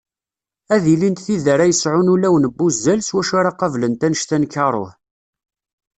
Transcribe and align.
Ad 0.73 0.85
ilint 0.93 1.23
tid 1.25 1.45
ara 1.53 1.65
yesɛun 1.69 2.11
ulawen 2.13 2.43
n 2.49 2.53
wuzzal 2.55 2.99
s 3.03 3.09
wacu 3.15 3.33
ara 3.39 3.51
qablent 3.59 4.05
anect-a 4.07 4.37
n 4.41 4.49
karuh. 4.53 4.91